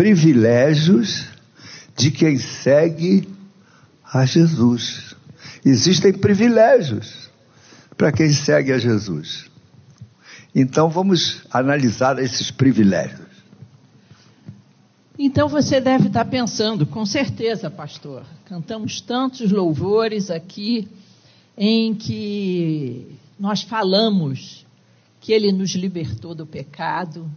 [0.00, 1.26] privilégios
[1.94, 3.28] de quem segue
[4.02, 5.14] a Jesus.
[5.62, 7.28] Existem privilégios
[7.98, 9.50] para quem segue a Jesus.
[10.54, 13.28] Então vamos analisar esses privilégios.
[15.18, 18.24] Então você deve estar pensando, com certeza, pastor.
[18.46, 20.88] Cantamos tantos louvores aqui
[21.58, 24.64] em que nós falamos
[25.20, 27.30] que ele nos libertou do pecado,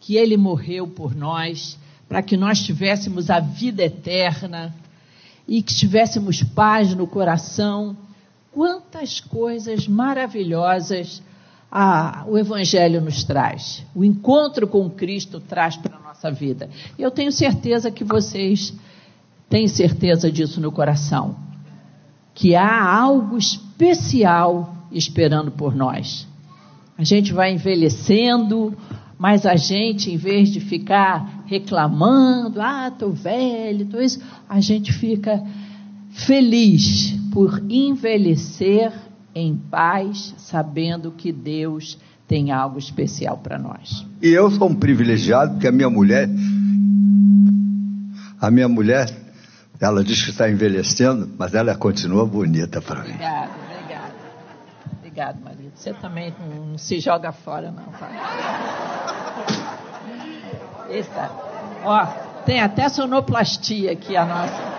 [0.00, 1.78] que ele morreu por nós,
[2.08, 4.74] para que nós tivéssemos a vida eterna
[5.46, 7.96] e que tivéssemos paz no coração.
[8.52, 11.22] Quantas coisas maravilhosas
[11.70, 16.70] a, o Evangelho nos traz, o encontro com Cristo traz para a nossa vida.
[16.98, 18.72] Eu tenho certeza que vocês
[19.48, 21.36] têm certeza disso no coração,
[22.34, 26.26] que há algo especial esperando por nós.
[26.96, 28.74] A gente vai envelhecendo,
[29.18, 34.92] mas a gente, em vez de ficar reclamando, ah, estou velho, tô isso, a gente
[34.92, 35.42] fica
[36.10, 38.92] feliz por envelhecer
[39.34, 44.04] em paz, sabendo que Deus tem algo especial para nós.
[44.20, 46.28] E eu sou um privilegiado porque a minha mulher,
[48.40, 49.14] a minha mulher,
[49.80, 53.10] ela diz que está envelhecendo, mas ela continua bonita para mim.
[53.10, 54.14] Obrigada, obrigada.
[54.98, 55.72] Obrigado, marido.
[55.74, 58.85] Você também não, se joga fora, não, tá?
[61.84, 62.06] Ó,
[62.44, 64.76] tem até sonoplastia aqui a nossa.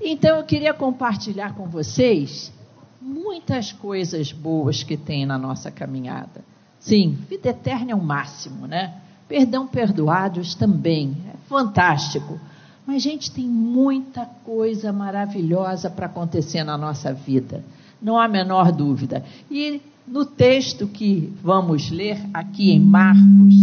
[0.00, 2.52] Então eu queria compartilhar com vocês
[3.00, 6.44] muitas coisas boas que tem na nossa caminhada.
[6.78, 8.94] Sim, vida eterna é o máximo, né?
[9.26, 12.38] Perdão perdoados também, é fantástico.
[12.86, 17.64] Mas, gente, tem muita coisa maravilhosa para acontecer na nossa vida,
[18.00, 19.24] não há a menor dúvida.
[19.50, 23.54] E no texto que vamos ler aqui em Marcos,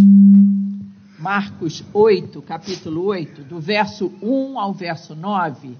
[1.22, 5.78] Marcos 8, capítulo 8, do verso 1 ao verso 9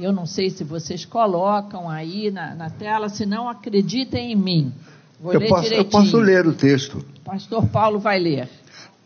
[0.00, 4.72] eu não sei se vocês colocam aí na, na tela, se não acreditem em mim.
[5.20, 5.86] Vou eu, ler posso, direitinho.
[5.86, 7.04] eu posso ler o texto.
[7.22, 8.48] Pastor Paulo vai ler.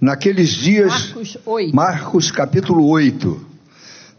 [0.01, 0.93] Naqueles dias.
[0.93, 1.75] Marcos 8.
[1.75, 3.47] Marcos capítulo 8.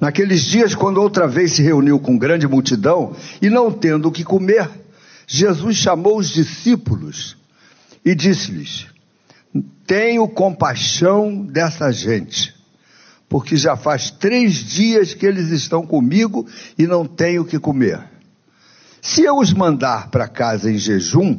[0.01, 4.25] Naqueles dias, quando outra vez se reuniu com grande multidão e não tendo o que
[4.25, 4.69] comer,
[5.25, 7.37] Jesus chamou os discípulos
[8.03, 8.87] e disse-lhes:
[9.85, 12.55] Tenho compaixão dessa gente
[13.27, 17.99] porque já faz três dias que eles estão comigo e não tenho o que comer.
[19.01, 21.37] Se eu os mandar para casa em jejum,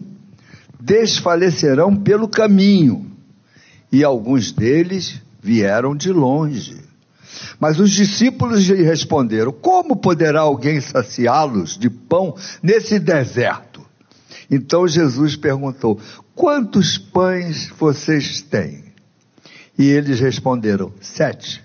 [0.80, 3.10] desfalecerão pelo caminho,
[3.90, 6.76] e alguns deles vieram de longe.
[7.58, 13.84] Mas os discípulos lhe responderam: Como poderá alguém saciá-los de pão nesse deserto?
[14.50, 16.00] Então Jesus perguntou:
[16.36, 18.84] Quantos pães vocês têm?
[19.78, 21.64] E eles responderam: Sete.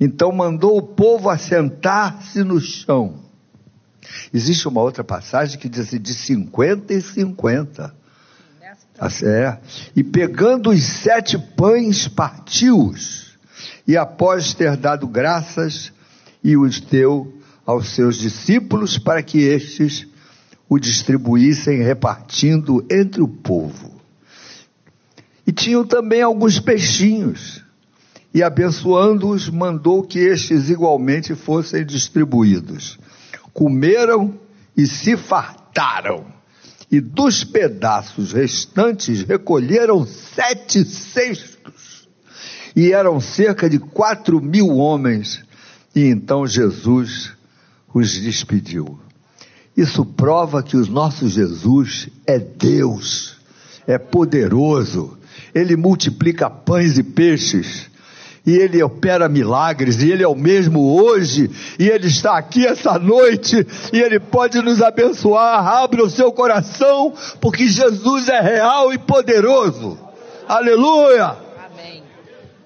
[0.00, 3.20] Então mandou o povo assentar-se no chão.
[4.32, 7.94] Existe uma outra passagem que diz assim, de 50 e 50.
[9.24, 9.58] É.
[9.96, 13.36] E pegando os sete pães, partiu-os.
[13.86, 15.92] E após ter dado graças,
[16.44, 20.06] e os deu aos seus discípulos para que estes
[20.72, 24.00] o distribuíssem repartindo entre o povo.
[25.46, 27.62] E tinham também alguns peixinhos
[28.32, 32.98] e abençoando-os, mandou que estes igualmente fossem distribuídos.
[33.52, 34.40] Comeram
[34.74, 36.24] e se fartaram,
[36.90, 42.08] e dos pedaços restantes recolheram sete cestos,
[42.74, 45.44] e eram cerca de quatro mil homens,
[45.94, 47.32] e então Jesus
[47.92, 48.98] os despediu.
[49.76, 53.36] Isso prova que o nosso Jesus é Deus,
[53.86, 55.18] é poderoso,
[55.54, 57.90] ele multiplica pães e peixes
[58.44, 62.98] e Ele opera milagres, e Ele é o mesmo hoje, e Ele está aqui essa
[62.98, 65.64] noite, e Ele pode nos abençoar.
[65.64, 69.96] Abre o seu coração, porque Jesus é real e poderoso.
[70.48, 71.36] Aleluia!
[71.72, 72.02] Amém.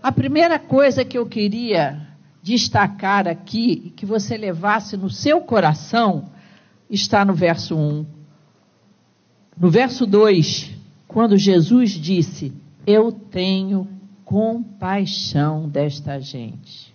[0.02, 2.00] A primeira coisa que eu queria
[2.42, 6.30] destacar aqui, que você levasse no seu coração,
[6.90, 8.06] está no verso 1.
[9.58, 10.70] No verso 2,
[11.08, 12.52] quando Jesus disse:
[12.86, 13.88] Eu tenho
[14.24, 16.94] compaixão desta gente.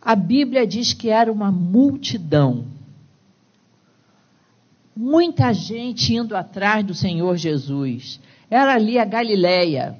[0.00, 2.66] A Bíblia diz que era uma multidão.
[4.94, 8.20] Muita gente indo atrás do Senhor Jesus.
[8.50, 9.98] Era ali a Galileia.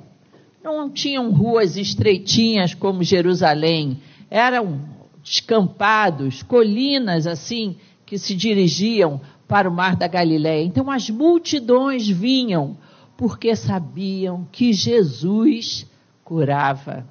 [0.62, 3.98] Não tinham ruas estreitinhas como Jerusalém.
[4.30, 4.80] Eram
[5.22, 7.76] descampados, colinas assim,
[8.14, 10.64] que se dirigiam para o mar da Galileia.
[10.64, 12.78] Então as multidões vinham
[13.16, 15.84] porque sabiam que Jesus
[16.22, 17.04] curava.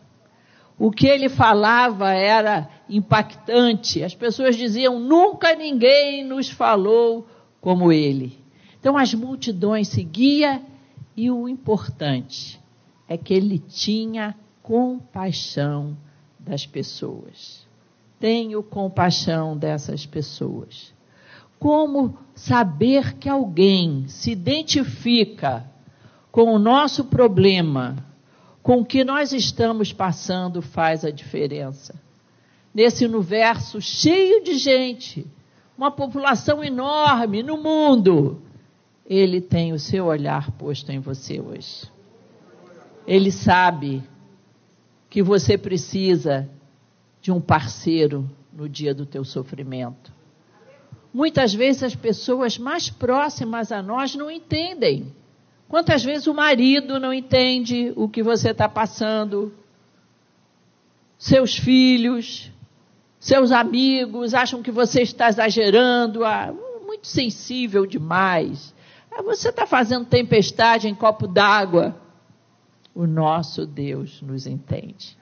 [0.79, 4.01] O que ele falava era impactante.
[4.01, 7.27] As pessoas diziam: nunca ninguém nos falou
[7.59, 8.39] como ele.
[8.79, 10.61] Então as multidões seguiam
[11.17, 12.57] e o importante
[13.09, 15.97] é que ele tinha compaixão
[16.39, 17.67] das pessoas.
[18.21, 20.92] Tenho compaixão dessas pessoas.
[21.63, 25.65] Como saber que alguém se identifica
[26.29, 28.05] com o nosso problema,
[28.61, 31.95] com o que nós estamos passando, faz a diferença.
[32.75, 35.25] Nesse universo cheio de gente,
[35.77, 38.41] uma população enorme no mundo,
[39.05, 41.89] ele tem o seu olhar posto em você hoje.
[43.07, 44.03] Ele sabe
[45.09, 46.49] que você precisa
[47.21, 50.11] de um parceiro no dia do teu sofrimento.
[51.13, 55.13] Muitas vezes as pessoas mais próximas a nós não entendem.
[55.67, 59.53] Quantas vezes o marido não entende o que você está passando?
[61.17, 62.51] Seus filhos,
[63.19, 66.53] seus amigos acham que você está exagerando, ah,
[66.85, 68.73] muito sensível demais.
[69.11, 71.95] Ah, você está fazendo tempestade em copo d'água
[72.95, 75.17] o nosso Deus nos entende.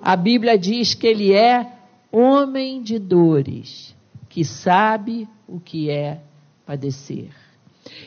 [0.00, 1.72] A Bíblia diz que ele é
[2.12, 3.95] homem de dores,
[4.36, 6.20] que sabe o que é
[6.66, 7.30] padecer.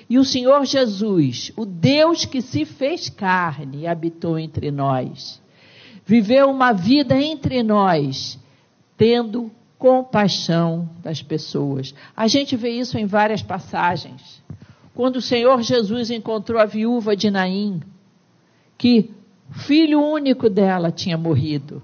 [0.07, 5.41] E o Senhor Jesus, o Deus que se fez carne e habitou entre nós,
[6.05, 8.37] viveu uma vida entre nós,
[8.95, 9.49] tendo
[9.79, 11.95] compaixão das pessoas.
[12.15, 14.43] A gente vê isso em várias passagens.
[14.93, 17.81] Quando o Senhor Jesus encontrou a viúva de Naim,
[18.77, 19.09] que
[19.51, 21.81] filho único dela tinha morrido.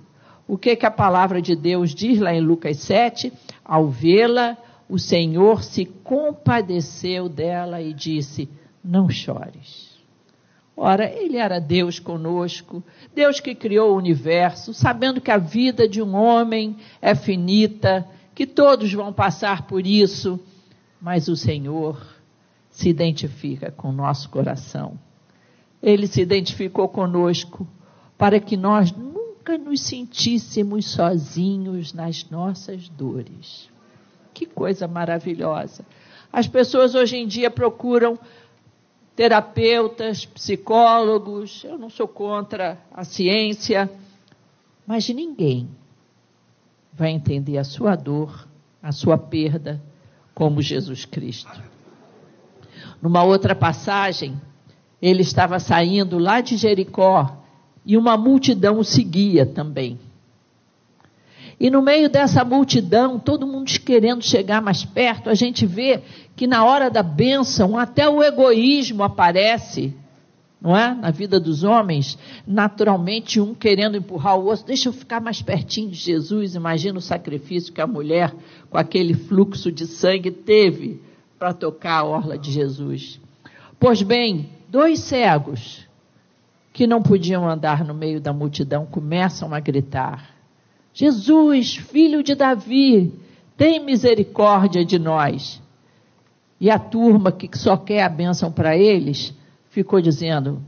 [0.47, 3.33] O que, que a palavra de Deus diz lá em Lucas 7?
[3.65, 4.55] Ao vê-la,
[4.87, 8.47] o Senhor se compadeceu dela e disse:
[8.83, 9.95] Não chores.
[10.77, 12.83] Ora, ele era Deus conosco,
[13.13, 18.45] Deus que criou o universo, sabendo que a vida de um homem é finita, que
[18.45, 20.39] todos vão passar por isso,
[21.01, 22.05] mas o Senhor
[22.69, 24.99] se identifica com o nosso coração
[25.85, 27.67] ele se identificou conosco
[28.17, 28.91] para que nós
[29.45, 33.69] nunca nos sentíssemos sozinhos nas nossas dores.
[34.33, 35.85] Que coisa maravilhosa.
[36.33, 38.17] As pessoas hoje em dia procuram
[39.15, 43.89] terapeutas, psicólogos, eu não sou contra a ciência,
[44.85, 45.69] mas ninguém
[46.91, 48.47] vai entender a sua dor,
[48.81, 49.79] a sua perda,
[50.33, 51.63] como Jesus Cristo.
[52.99, 54.41] Numa outra passagem,
[54.99, 57.44] ele estava saindo lá de Jericó
[57.85, 59.99] e uma multidão o seguia também.
[61.59, 66.01] E no meio dessa multidão, todo mundo querendo chegar mais perto, a gente vê
[66.35, 69.93] que na hora da bênção até o egoísmo aparece,
[70.61, 70.93] não é?
[70.93, 75.89] Na vida dos homens, naturalmente um querendo empurrar o outro, deixa eu ficar mais pertinho
[75.89, 76.55] de Jesus.
[76.55, 78.33] Imagina o sacrifício que a mulher,
[78.69, 81.01] com aquele fluxo de sangue, teve
[81.39, 83.19] para tocar a orla de Jesus.
[83.79, 85.84] Pois bem, Dois cegos
[86.75, 90.35] que não podiam andar no meio da multidão começam a gritar:
[90.93, 93.17] Jesus, filho de Davi,
[93.55, 95.63] tem misericórdia de nós.
[96.59, 99.33] E a turma que só quer a bênção para eles
[99.69, 100.61] ficou dizendo: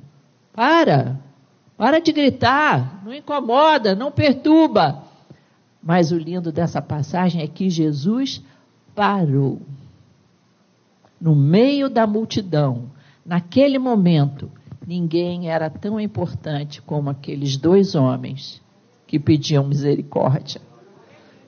[0.53, 1.19] Para,
[1.75, 5.03] para de gritar, não incomoda, não perturba.
[5.83, 8.41] Mas o lindo dessa passagem é que Jesus
[8.95, 9.61] parou.
[11.19, 12.91] No meio da multidão,
[13.27, 14.49] Naquele momento,
[14.87, 18.61] ninguém era tão importante como aqueles dois homens
[19.05, 20.61] que pediam misericórdia.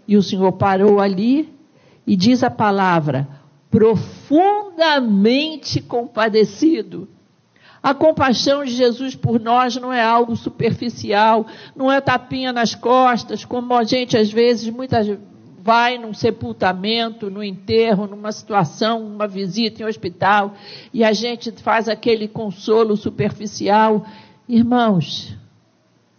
[0.06, 1.50] E o Senhor parou ali
[2.06, 3.26] e diz a palavra:
[3.72, 7.08] profundamente compadecido.
[7.82, 13.46] A compaixão de Jesus por nós não é algo superficial, não é tapinha nas costas,
[13.46, 15.08] como a gente às vezes, muitas
[15.70, 20.56] vai num sepultamento, no enterro, numa situação, uma visita em hospital,
[20.92, 24.04] e a gente faz aquele consolo superficial.
[24.48, 25.38] Irmãos,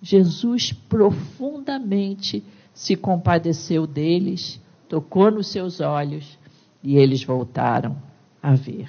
[0.01, 6.39] Jesus profundamente se compadeceu deles, tocou nos seus olhos
[6.81, 7.97] e eles voltaram
[8.41, 8.89] a ver.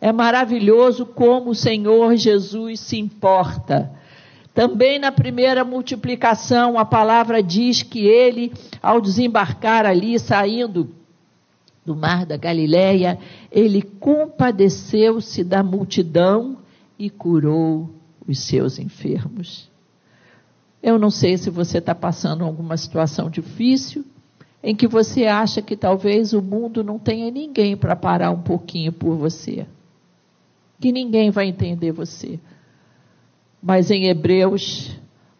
[0.00, 3.92] É maravilhoso como o Senhor Jesus se importa
[4.54, 10.90] também na primeira multiplicação, a palavra diz que ele, ao desembarcar ali, saindo
[11.84, 13.18] do mar da Galileia,
[13.50, 16.58] ele compadeceu-se da multidão
[16.98, 17.90] e curou
[18.28, 19.70] os seus enfermos.
[20.82, 24.04] Eu não sei se você está passando alguma situação difícil,
[24.62, 28.92] em que você acha que talvez o mundo não tenha ninguém para parar um pouquinho
[28.92, 29.66] por você,
[30.80, 32.38] que ninguém vai entender você.
[33.62, 34.90] Mas em Hebreus,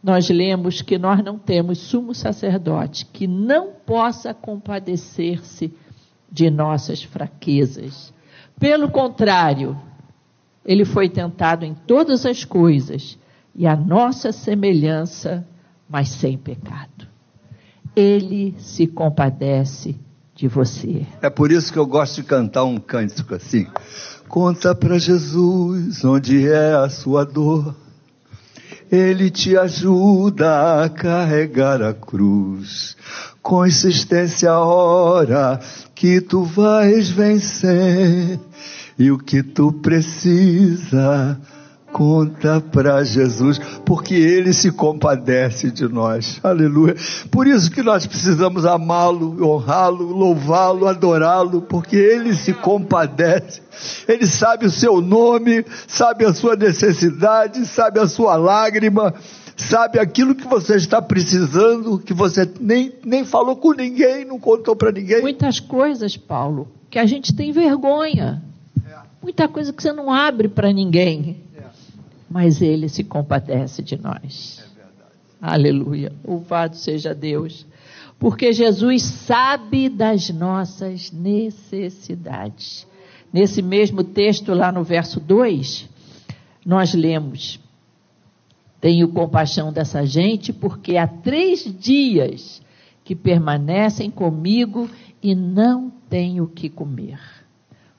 [0.03, 5.73] nós lemos que nós não temos sumo sacerdote que não possa compadecer-se
[6.31, 8.13] de nossas fraquezas.
[8.59, 9.77] Pelo contrário,
[10.65, 13.19] ele foi tentado em todas as coisas
[13.55, 15.47] e a nossa semelhança,
[15.89, 17.09] mas sem pecado.
[17.95, 19.97] Ele se compadece
[20.35, 21.07] de você.
[21.21, 23.67] É por isso que eu gosto de cantar um cântico assim.
[24.29, 27.82] Conta para Jesus onde é a sua dor.
[28.93, 32.95] Ele te ajuda a carregar a cruz.
[33.41, 35.59] Consistência a hora
[35.95, 38.39] que tu vais vencer.
[38.99, 41.41] E o que tu precisa
[41.93, 46.41] Conta para Jesus, porque Ele se compadece de nós.
[46.43, 46.97] Aleluia.
[47.31, 53.61] Por isso que nós precisamos amá-lo, honrá-lo, louvá-lo, adorá-lo, porque Ele se compadece.
[54.09, 59.13] Ele sabe o seu nome, sabe a sua necessidade, sabe a sua lágrima,
[59.55, 64.75] sabe aquilo que você está precisando, que você nem, nem falou com ninguém, não contou
[64.75, 65.21] para ninguém.
[65.21, 68.43] Muitas coisas, Paulo, que a gente tem vergonha.
[69.23, 71.52] Muita coisa que você não abre para ninguém
[72.33, 74.65] mas ele se compadece de nós.
[74.79, 74.83] É
[75.41, 76.13] Aleluia.
[76.27, 77.67] Louvado seja Deus.
[78.19, 82.87] Porque Jesus sabe das nossas necessidades.
[83.33, 85.89] Nesse mesmo texto, lá no verso 2,
[86.65, 87.61] nós lemos:
[88.81, 92.63] Tenho compaixão dessa gente, porque há três dias
[93.05, 94.89] que permanecem comigo
[95.23, 97.19] e não tenho o que comer.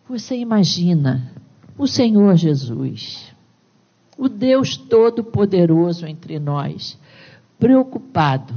[0.07, 1.31] Você imagina
[1.77, 3.32] o Senhor Jesus
[4.17, 6.97] o Deus Todo-Poderoso entre nós,
[7.59, 8.53] preocupado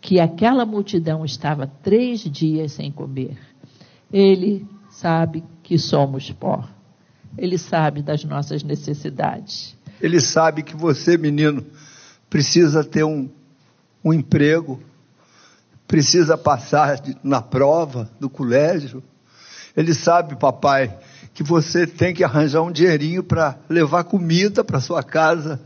[0.00, 3.38] que aquela multidão estava três dias sem comer.
[4.12, 6.66] Ele sabe que somos pó.
[7.36, 9.76] Ele sabe das nossas necessidades.
[10.00, 11.64] Ele sabe que você, menino,
[12.30, 13.28] precisa ter um,
[14.04, 14.80] um emprego,
[15.86, 19.02] precisa passar na prova do colégio.
[19.76, 20.96] Ele sabe, papai,
[21.38, 25.60] que você tem que arranjar um dinheirinho para levar comida para sua casa.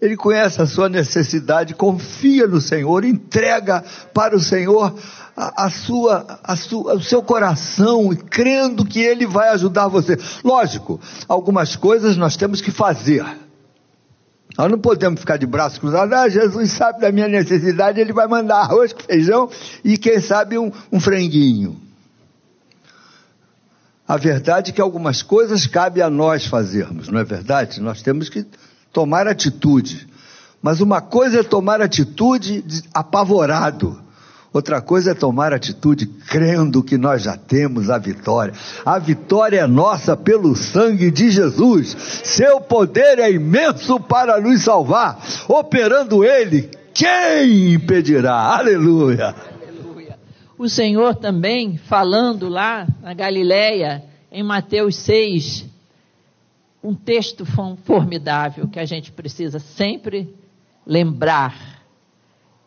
[0.00, 3.84] Ele conhece a sua necessidade, confia no Senhor, entrega
[4.14, 4.94] para o Senhor
[5.36, 10.16] a, a, sua, a sua, o seu coração, crendo que Ele vai ajudar você.
[10.42, 10.98] Lógico,
[11.28, 13.22] algumas coisas nós temos que fazer.
[14.56, 16.14] Nós não podemos ficar de braços cruzados.
[16.14, 19.50] Ah, Jesus sabe da minha necessidade, Ele vai mandar arroz feijão
[19.84, 21.89] e quem sabe um, um franguinho.
[24.10, 27.80] A verdade é que algumas coisas cabe a nós fazermos, não é verdade?
[27.80, 28.44] Nós temos que
[28.92, 30.04] tomar atitude.
[30.60, 34.02] Mas uma coisa é tomar atitude apavorado.
[34.52, 38.52] Outra coisa é tomar atitude crendo que nós já temos a vitória.
[38.84, 41.96] A vitória é nossa pelo sangue de Jesus.
[42.24, 45.24] Seu poder é imenso para nos salvar.
[45.46, 48.34] Operando Ele, quem impedirá?
[48.34, 49.49] Aleluia
[50.60, 55.66] o Senhor também falando lá na Galileia, em Mateus 6,
[56.84, 60.28] um texto formidável que a gente precisa sempre
[60.86, 61.82] lembrar,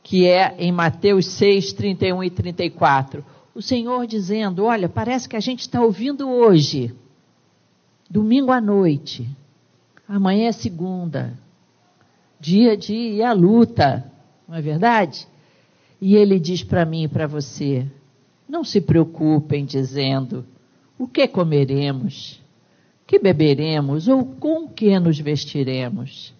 [0.01, 3.23] que é em Mateus 6, 31 e 34.
[3.53, 6.95] O Senhor dizendo: Olha, parece que a gente está ouvindo hoje,
[8.09, 9.29] domingo à noite,
[10.09, 11.37] amanhã é segunda,
[12.39, 14.11] dia de ir à luta,
[14.47, 15.27] não é verdade?
[16.05, 17.87] E ele diz para mim e para você:
[18.45, 20.43] não se preocupem dizendo
[20.99, 22.41] o que comeremos,
[23.07, 26.33] que beberemos ou com que nos vestiremos.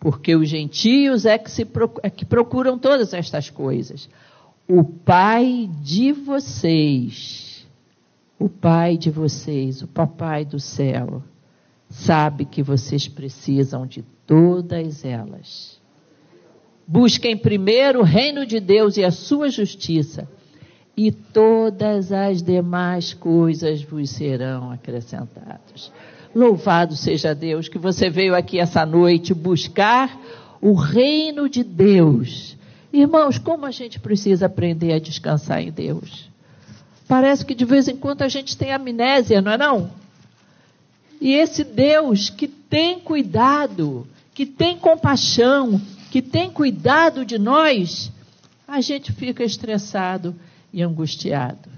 [0.00, 1.68] Porque os gentios é que, se,
[2.02, 4.08] é que procuram todas estas coisas.
[4.66, 7.66] O Pai de vocês,
[8.38, 11.22] o Pai de vocês, o Papai do céu,
[11.90, 15.75] sabe que vocês precisam de todas elas.
[16.86, 20.28] Busquem primeiro o reino de Deus e a sua justiça,
[20.96, 25.90] e todas as demais coisas vos serão acrescentadas.
[26.34, 30.16] Louvado seja Deus que você veio aqui essa noite buscar
[30.60, 32.56] o reino de Deus.
[32.92, 36.30] Irmãos, como a gente precisa aprender a descansar em Deus?
[37.08, 39.90] Parece que de vez em quando a gente tem amnésia, não é não?
[41.20, 45.80] E esse Deus que tem cuidado, que tem compaixão,
[46.16, 48.10] que tem cuidado de nós,
[48.66, 50.34] a gente fica estressado
[50.72, 51.68] e angustiado.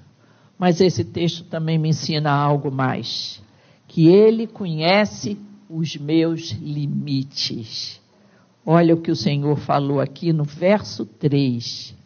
[0.57, 3.43] Mas esse texto também me ensina algo mais:
[3.89, 5.37] que ele conhece
[5.69, 8.01] os meus limites.
[8.65, 11.97] Olha o que o Senhor falou aqui no verso 3.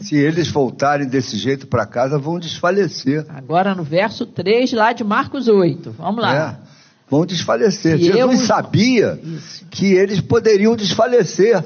[0.00, 3.26] Se eles voltarem desse jeito para casa, vão desfalecer.
[3.28, 5.90] Agora no verso 3, lá de Marcos 8.
[5.90, 6.58] Vamos lá.
[6.58, 6.72] É.
[7.10, 7.98] vão desfalecer.
[7.98, 9.66] Jesus eu- sabia Isso.
[9.70, 11.62] que eles poderiam desfalecer,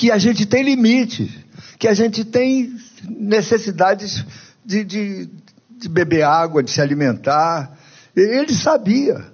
[0.00, 1.28] que a gente tem limites,
[1.78, 2.74] que a gente tem
[3.06, 4.24] necessidades
[4.64, 5.28] de, de-
[5.78, 7.76] de beber água, de se alimentar.
[8.16, 9.26] Ele sabia.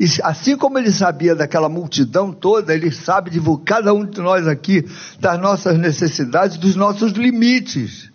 [0.00, 4.46] E assim como ele sabia daquela multidão toda, ele sabe de cada um de nós
[4.48, 4.86] aqui,
[5.20, 8.10] das nossas necessidades, dos nossos limites.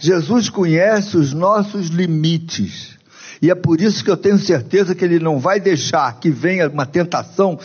[0.00, 2.96] Jesus conhece os nossos limites.
[3.40, 6.68] E é por isso que eu tenho certeza que Ele não vai deixar que venha
[6.68, 7.56] uma tentação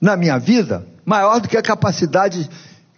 [0.00, 2.50] na minha vida maior do que a capacidade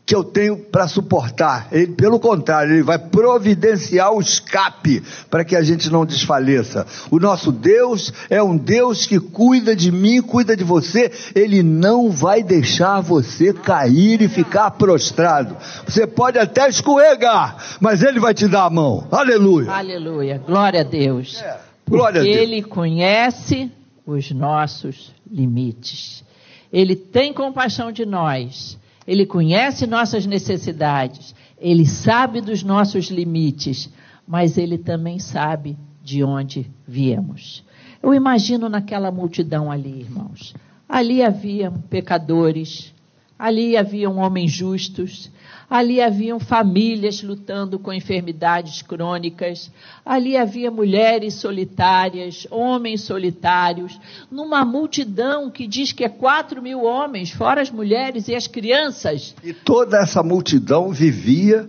[0.07, 1.69] que eu tenho para suportar.
[1.73, 6.87] Ele, pelo contrário, Ele vai providenciar o escape para que a gente não desfaleça.
[7.11, 11.11] O nosso Deus é um Deus que cuida de mim, cuida de você.
[11.35, 15.57] Ele não vai deixar você cair e ficar prostrado.
[15.87, 19.07] Você pode até escorregar, mas Ele vai te dar a mão.
[19.11, 19.71] Aleluia.
[19.71, 20.39] Aleluia.
[20.47, 21.41] Glória a Deus.
[21.41, 22.51] É, glória a Porque Deus.
[22.51, 23.73] Ele conhece
[24.07, 26.23] os nossos limites.
[26.71, 28.77] Ele tem compaixão de nós.
[29.07, 31.35] Ele conhece nossas necessidades.
[31.59, 33.91] Ele sabe dos nossos limites.
[34.27, 37.65] Mas ele também sabe de onde viemos.
[38.03, 40.55] Eu imagino naquela multidão ali, irmãos.
[40.89, 42.95] Ali haviam pecadores,
[43.39, 45.31] ali haviam homens justos,
[45.69, 49.71] ali haviam famílias lutando com enfermidades crônicas,
[50.05, 53.99] ali havia mulheres solitárias, homens solitários,
[54.31, 59.35] numa multidão que diz que é quatro mil homens, fora as mulheres e as crianças.
[59.43, 61.69] E toda essa multidão vivia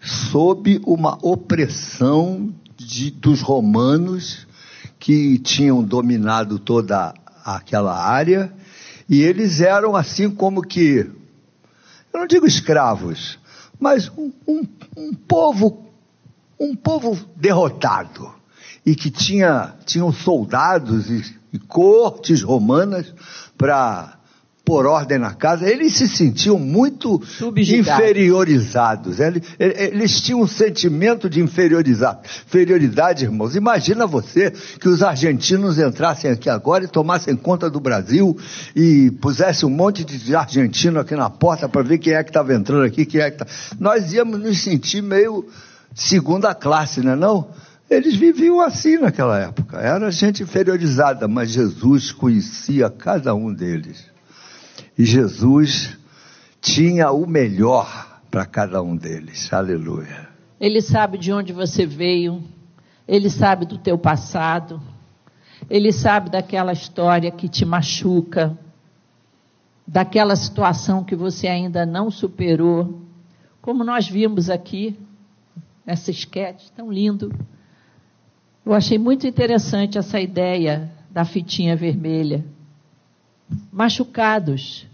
[0.00, 4.46] sob uma opressão de- dos romanos
[4.98, 8.52] que tinham dominado toda aquela área
[9.08, 11.06] e eles eram assim como que,
[12.12, 13.38] eu não digo escravos,
[13.78, 15.86] mas um, um- um povo,
[16.58, 18.34] um povo derrotado.
[18.84, 23.12] E que tinha tinham soldados e, e cortes romanas
[23.56, 24.17] para
[24.68, 27.88] pôr ordem na casa, eles se sentiam muito Subjugados.
[27.88, 29.18] inferiorizados.
[29.18, 33.56] Eles, eles tinham um sentimento de inferioriza- inferioridade, irmãos.
[33.56, 38.36] Imagina você que os argentinos entrassem aqui agora e tomassem conta do Brasil
[38.76, 42.52] e pusessem um monte de argentino aqui na porta para ver quem é que estava
[42.52, 43.46] entrando aqui, quem é que tá...
[43.80, 45.46] Nós íamos nos sentir meio
[45.94, 47.48] segunda classe, não é não?
[47.88, 49.78] Eles viviam assim naquela época.
[49.78, 54.04] Era gente inferiorizada, mas Jesus conhecia cada um deles.
[54.98, 55.96] E Jesus
[56.60, 59.52] tinha o melhor para cada um deles.
[59.52, 60.28] Aleluia.
[60.60, 62.42] Ele sabe de onde você veio,
[63.06, 64.82] ele sabe do teu passado,
[65.70, 68.58] ele sabe daquela história que te machuca,
[69.86, 73.00] daquela situação que você ainda não superou,
[73.62, 74.98] como nós vimos aqui
[75.86, 77.32] nessa esquete tão lindo.
[78.66, 82.44] Eu achei muito interessante essa ideia da fitinha vermelha.
[83.72, 84.86] Machucados.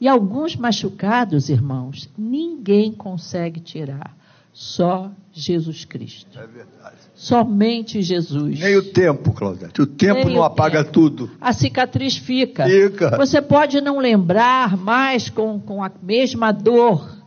[0.00, 4.14] E alguns machucados, irmãos, ninguém consegue tirar.
[4.52, 6.38] Só Jesus Cristo.
[6.38, 6.96] É verdade.
[7.14, 8.60] Somente Jesus.
[8.60, 9.82] Nem o tempo, Claudete.
[9.82, 10.92] O tempo Nem não o apaga tempo.
[10.92, 11.30] tudo.
[11.40, 12.64] A cicatriz fica.
[12.64, 13.16] Fica.
[13.16, 17.18] Você pode não lembrar mais com, com a mesma dor,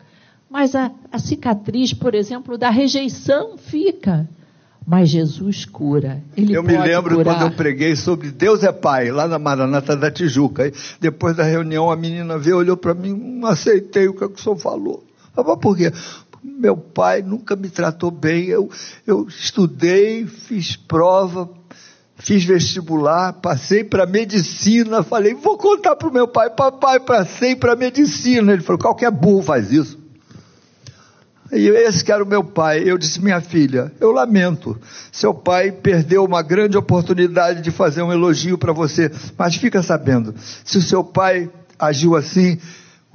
[0.49, 4.29] mas a, a cicatriz, por exemplo, da rejeição fica.
[4.87, 6.23] Mas Jesus cura.
[6.37, 7.35] Ele eu me lembro curar.
[7.35, 10.71] quando eu preguei sobre Deus é Pai, lá na Maranata da Tijuca.
[11.01, 14.35] Depois da reunião, a menina veio, olhou para mim, não aceitei o que, é que
[14.35, 15.03] o senhor falou.
[15.35, 15.91] Eu falei, por quê?
[16.41, 18.45] Meu pai nunca me tratou bem.
[18.45, 18.69] Eu,
[19.05, 21.49] eu estudei, fiz prova,
[22.15, 25.03] fiz vestibular, passei para medicina.
[25.03, 28.53] Falei, vou contar para o meu pai, papai, passei para medicina.
[28.53, 29.96] Ele falou, qualquer burro faz isso.
[31.51, 32.83] E esse que era o meu pai.
[32.85, 34.77] Eu disse, minha filha, eu lamento.
[35.11, 39.11] Seu pai perdeu uma grande oportunidade de fazer um elogio para você.
[39.37, 40.33] Mas fica sabendo,
[40.65, 42.57] se o seu pai agiu assim,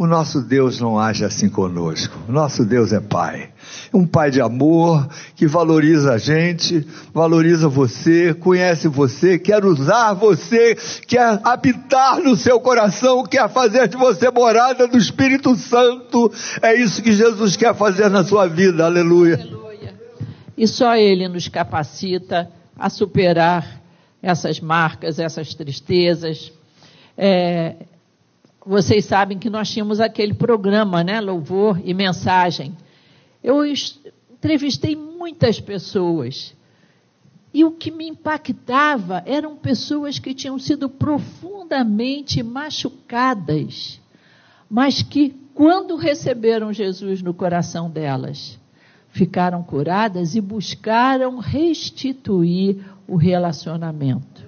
[0.03, 2.19] o nosso Deus não age assim conosco.
[2.29, 3.51] O nosso Deus é pai.
[3.95, 6.85] Um pai de amor, que valoriza a gente,
[7.15, 13.97] valoriza você, conhece você, quer usar você, quer habitar no seu coração, quer fazer de
[13.97, 16.33] você morada do Espírito Santo.
[16.61, 18.85] É isso que Jesus quer fazer na sua vida.
[18.85, 19.37] Aleluia.
[19.37, 19.95] Aleluia.
[20.59, 23.81] E só Ele nos capacita a superar
[24.21, 26.53] essas marcas, essas tristezas.
[27.17, 27.77] É,
[28.65, 31.21] vocês sabem que nós tínhamos aquele programa, né?
[31.21, 32.77] Louvor e mensagem.
[33.43, 36.55] Eu entrevistei muitas pessoas.
[37.53, 44.01] E o que me impactava eram pessoas que tinham sido profundamente machucadas,
[44.71, 48.59] mas que, quando receberam Jesus no coração delas,
[49.11, 54.43] ficaram curadas e buscaram restituir o relacionamento.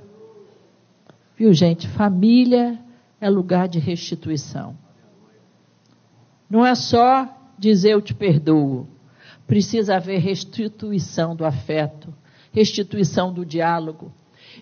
[1.37, 1.87] Viu, gente?
[1.88, 2.79] Família
[3.24, 4.76] é lugar de restituição.
[6.48, 7.26] Não é só
[7.58, 8.87] dizer eu te perdoo.
[9.46, 12.12] Precisa haver restituição do afeto,
[12.52, 14.12] restituição do diálogo.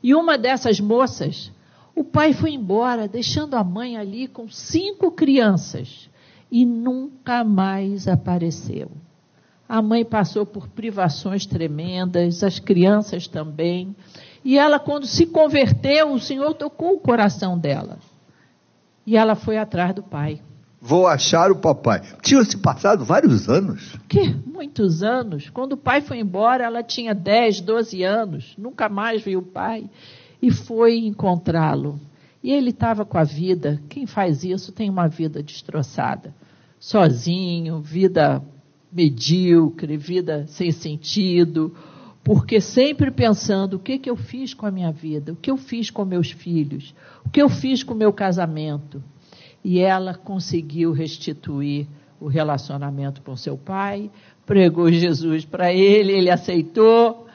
[0.00, 1.50] E uma dessas moças,
[1.92, 6.08] o pai foi embora, deixando a mãe ali com cinco crianças
[6.48, 8.92] e nunca mais apareceu.
[9.68, 13.96] A mãe passou por privações tremendas, as crianças também.
[14.44, 17.98] E ela, quando se converteu, o Senhor tocou o coração dela.
[19.06, 20.40] E ela foi atrás do pai.
[20.80, 22.02] Vou achar o papai.
[22.22, 23.96] Tinha se passado vários anos.
[24.08, 24.34] Que?
[24.44, 25.48] Muitos anos.
[25.48, 28.54] Quando o pai foi embora, ela tinha 10, 12 anos.
[28.58, 29.88] Nunca mais viu o pai.
[30.40, 32.00] E foi encontrá-lo.
[32.42, 33.80] E ele estava com a vida.
[33.88, 36.34] Quem faz isso tem uma vida destroçada.
[36.80, 38.42] Sozinho, vida
[38.92, 41.72] medíocre, vida sem sentido
[42.24, 45.56] porque sempre pensando o que, que eu fiz com a minha vida, o que eu
[45.56, 49.02] fiz com meus filhos, o que eu fiz com o meu casamento.
[49.64, 51.86] E ela conseguiu restituir
[52.20, 54.10] o relacionamento com seu pai,
[54.46, 57.26] pregou Jesus para ele, ele aceitou.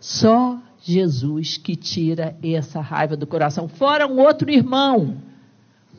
[0.00, 3.66] Só Jesus que tira essa raiva do coração.
[3.66, 5.16] Fora um outro irmão,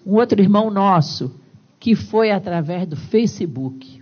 [0.06, 1.36] um outro irmão nosso,
[1.78, 3.99] que foi através do Facebook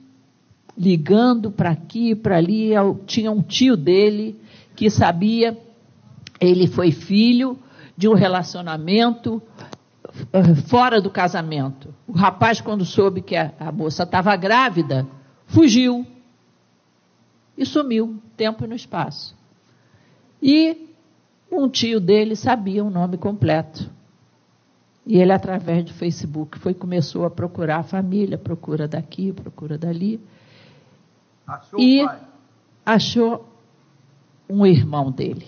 [0.78, 2.72] ligando para aqui para ali.
[3.06, 4.40] Tinha um tio dele
[4.76, 5.58] que sabia,
[6.40, 7.58] ele foi filho
[7.98, 9.42] de um relacionamento
[10.32, 11.94] eh, fora do casamento.
[12.08, 15.08] O rapaz, quando soube que a, a moça estava grávida,
[15.48, 16.06] fugiu
[17.58, 19.36] e sumiu, tempo e no espaço.
[20.42, 20.88] E
[21.52, 23.90] um tio dele sabia o nome completo.
[25.06, 30.20] E ele, através do Facebook, foi começou a procurar a família, procura daqui, procura dali.
[31.47, 32.05] Achou e
[32.86, 33.45] achou
[34.49, 35.47] um irmão dele.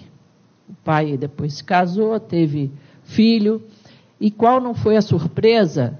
[0.69, 2.71] O pai depois se casou, teve
[3.03, 3.61] filho.
[4.19, 5.97] E qual não foi a surpresa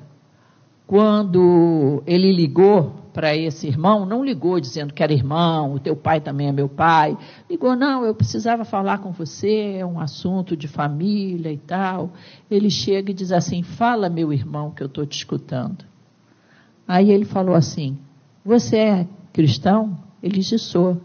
[0.87, 4.05] quando ele ligou para esse irmão?
[4.05, 7.17] Não ligou dizendo que era irmão, o teu pai também é meu pai.
[7.49, 12.11] Ligou, não, eu precisava falar com você, é um assunto de família e tal.
[12.49, 15.83] Ele chega e diz assim: Fala, meu irmão, que eu estou te escutando.
[16.87, 17.97] Aí ele falou assim:
[18.45, 19.97] Você é cristão?
[20.21, 21.01] Ele disse: Sou.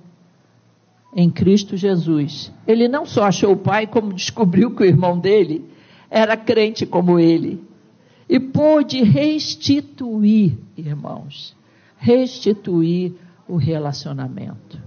[1.17, 2.53] Em Cristo Jesus.
[2.67, 5.65] Ele não só achou o pai, como descobriu que o irmão dele
[6.11, 7.63] era crente como ele.
[8.29, 11.55] E pôde restituir, irmãos,
[11.97, 13.13] restituir
[13.47, 14.81] o relacionamento.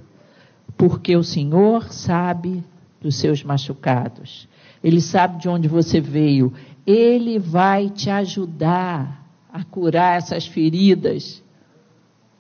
[0.76, 2.64] Porque o Senhor sabe
[3.02, 4.48] dos seus machucados.
[4.84, 6.54] Ele sabe de onde você veio.
[6.86, 11.44] Ele vai te ajudar a curar essas feridas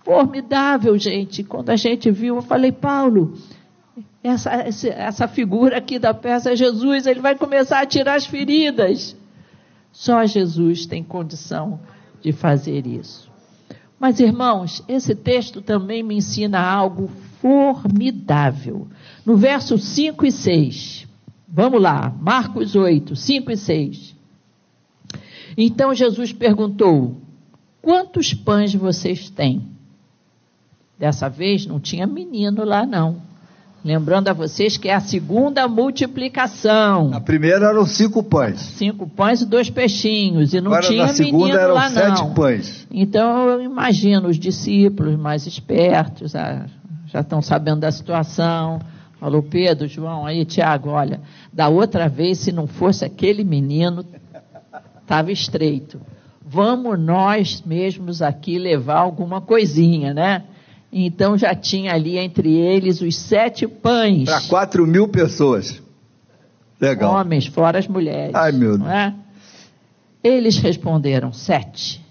[0.07, 1.43] formidável, gente.
[1.43, 3.33] Quando a gente viu, eu falei, Paulo,
[4.23, 9.17] essa, essa figura aqui da peça é Jesus, ele vai começar a tirar as feridas.
[9.91, 11.81] Só Jesus tem condição
[12.21, 13.29] de fazer isso.
[13.99, 17.09] Mas, irmãos, esse texto também me ensina algo
[17.41, 18.87] formidável.
[19.25, 21.05] No verso 5 e 6.
[21.45, 24.15] Vamos lá, Marcos 8, 5 e 6.
[25.57, 27.17] Então Jesus perguntou:
[27.81, 29.76] Quantos pães vocês têm?
[30.99, 33.21] Dessa vez não tinha menino lá, não.
[33.85, 37.11] Lembrando a vocês que é a segunda multiplicação.
[37.13, 38.59] A primeira eram cinco pães.
[38.59, 40.53] Cinco pães e dois peixinhos.
[40.53, 42.33] E não Agora, tinha na segunda menino eram lá, sete não.
[42.33, 42.87] pães.
[42.91, 46.65] Então eu imagino os discípulos mais espertos, ah,
[47.05, 48.79] já estão sabendo da situação.
[49.19, 54.05] Falou, Pedro, João, aí, Tiago, olha, da outra vez, se não fosse aquele menino,
[55.01, 55.99] estava estreito.
[56.45, 60.43] Vamos nós mesmos aqui levar alguma coisinha, né?
[60.91, 64.25] Então já tinha ali entre eles os sete pães.
[64.25, 65.81] Para quatro mil pessoas.
[66.79, 67.13] Legal.
[67.13, 68.35] Homens, fora as mulheres.
[68.35, 68.89] Ai, meu Deus.
[68.89, 69.13] É?
[70.23, 72.05] Eles responderam sete.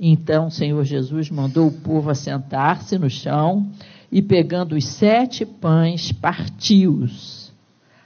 [0.00, 3.70] Então o Senhor Jesus mandou o povo assentar-se no chão
[4.10, 7.52] e, pegando os sete pães, partiu-os,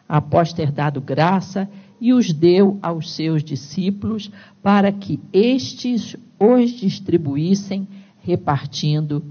[0.09, 1.69] após ter dado graça,
[2.01, 4.31] e os deu aos seus discípulos
[4.63, 7.89] para que estes os distribuíssem,
[8.23, 9.25] repartindo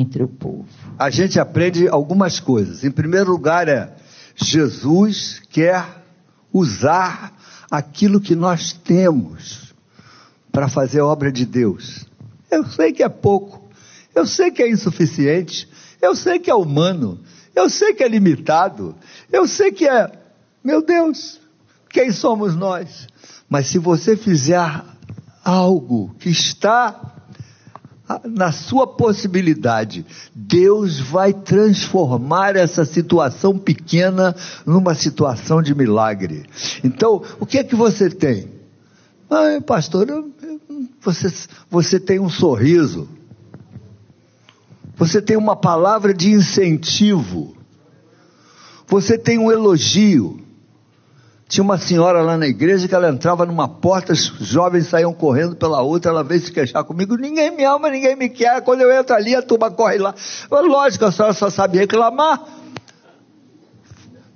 [0.00, 0.66] entre o povo.
[0.98, 2.84] A gente aprende algumas coisas.
[2.84, 3.94] Em primeiro lugar, é
[4.36, 5.84] Jesus quer
[6.52, 7.36] usar
[7.70, 9.74] aquilo que nós temos
[10.52, 12.06] para fazer a obra de Deus.
[12.50, 13.68] Eu sei que é pouco,
[14.14, 15.68] eu sei que é insuficiente,
[16.00, 17.20] eu sei que é humano,
[17.54, 18.94] eu sei que é limitado,
[19.32, 20.10] eu sei que é,
[20.62, 21.40] meu Deus,
[21.90, 23.08] quem somos nós?
[23.48, 24.82] Mas se você fizer
[25.44, 27.13] algo que está
[28.24, 34.36] na sua possibilidade, Deus vai transformar essa situação pequena
[34.66, 36.44] numa situação de milagre.
[36.82, 38.50] Então, o que é que você tem?
[39.30, 40.06] Ah, pastor,
[41.00, 41.32] você,
[41.70, 43.08] você tem um sorriso,
[44.96, 47.56] você tem uma palavra de incentivo,
[48.86, 50.43] você tem um elogio,
[51.48, 55.54] tinha uma senhora lá na igreja que ela entrava numa porta, os jovens saíam correndo
[55.54, 58.92] pela outra, ela veio se queixar comigo, ninguém me ama, ninguém me quer, quando eu
[58.92, 60.14] entro ali a turma corre lá.
[60.50, 62.42] Lógico, a senhora só sabe reclamar.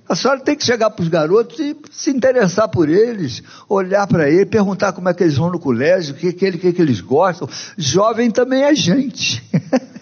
[0.07, 4.27] A senhora tem que chegar para os garotos e se interessar por eles, olhar para
[4.27, 6.99] eles, perguntar como é que eles vão no colégio, o que, que, que, que eles
[6.99, 7.47] gostam.
[7.77, 9.43] Jovem também é gente.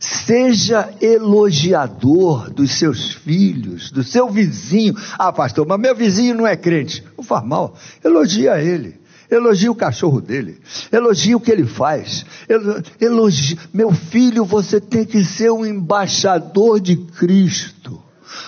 [0.00, 4.94] Seja elogiador dos seus filhos, do seu vizinho.
[5.18, 7.02] Ah, pastor, mas meu vizinho não é crente.
[7.16, 7.74] Não faz mal.
[8.04, 8.98] Elogia ele.
[9.30, 10.58] Elogia o cachorro dele.
[10.90, 12.24] Elogia o que ele faz.
[13.00, 13.58] Elogia.
[13.74, 18.02] Meu filho, você tem que ser um embaixador de Cristo.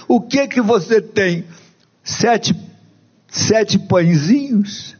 [0.07, 1.45] O que que você tem?
[2.03, 2.55] Sete,
[3.29, 4.97] sete pãezinhos?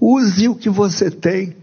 [0.00, 1.59] Use o que você tem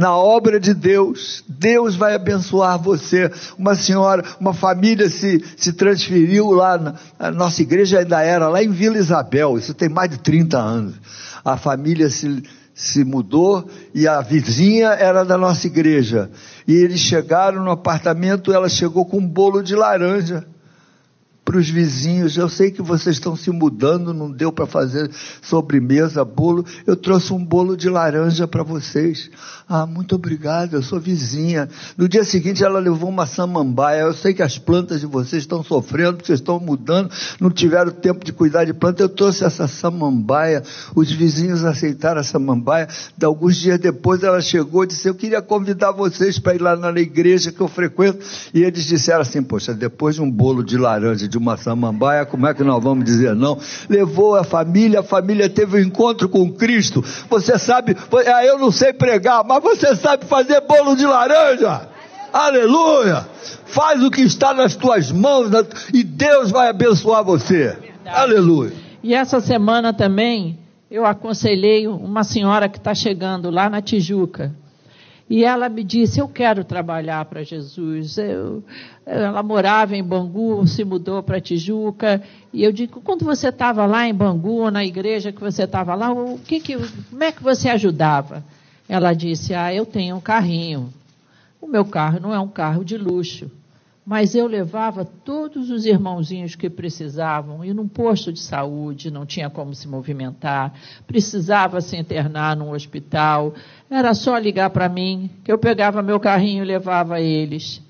[0.00, 3.30] na obra de Deus, Deus vai abençoar você.
[3.58, 8.64] Uma senhora, uma família se, se transferiu lá, na, a nossa igreja ainda era lá
[8.64, 10.94] em Vila Isabel, isso tem mais de 30 anos.
[11.44, 12.42] A família se,
[12.74, 16.30] se mudou e a vizinha era da nossa igreja.
[16.66, 20.46] E eles chegaram no apartamento, ela chegou com um bolo de laranja
[21.50, 22.36] para os vizinhos.
[22.36, 25.10] Eu sei que vocês estão se mudando, não deu para fazer
[25.42, 26.64] sobremesa, bolo.
[26.86, 29.28] Eu trouxe um bolo de laranja para vocês.
[29.68, 31.68] Ah, muito obrigado, eu sou vizinha.
[31.96, 34.02] No dia seguinte ela levou uma samambaia.
[34.02, 37.10] Eu sei que as plantas de vocês estão sofrendo, vocês estão mudando,
[37.40, 39.02] não tiveram tempo de cuidar de planta.
[39.02, 40.62] Eu trouxe essa samambaia.
[40.94, 42.86] Os vizinhos aceitaram a samambaia.
[43.18, 46.76] De alguns dias depois ela chegou e disse: Eu queria convidar vocês para ir lá
[46.76, 48.24] na igreja que eu frequento.
[48.54, 52.46] E eles disseram assim: Poxa, depois de um bolo de laranja, de uma samambaia, como
[52.46, 53.58] é que nós vamos dizer não?
[53.88, 57.02] Levou a família, a família teve um encontro com Cristo.
[57.28, 61.88] Você sabe, ah, eu não sei pregar, mas você sabe fazer bolo de laranja.
[62.32, 63.26] Aleluia!
[63.66, 65.50] Faz o que está nas tuas mãos
[65.92, 67.76] e Deus vai abençoar você.
[67.80, 67.90] Verdade.
[68.06, 68.72] Aleluia.
[69.02, 70.58] E essa semana também
[70.90, 74.54] eu aconselhei uma senhora que está chegando lá na Tijuca.
[75.30, 78.18] E ela me disse: Eu quero trabalhar para Jesus.
[78.18, 78.64] Eu,
[79.06, 82.20] ela morava em Bangu, se mudou para Tijuca.
[82.52, 86.12] E eu digo: Quando você estava lá em Bangu, na igreja que você estava lá,
[86.12, 88.44] o que que, como é que você ajudava?
[88.88, 90.92] Ela disse: Ah, eu tenho um carrinho.
[91.60, 93.48] O meu carro não é um carro de luxo
[94.10, 99.48] mas eu levava todos os irmãozinhos que precisavam ir num posto de saúde, não tinha
[99.48, 100.74] como se movimentar,
[101.06, 103.54] precisava se internar num hospital,
[103.90, 107.82] era só ligar para mim, que eu pegava meu carrinho e levava eles.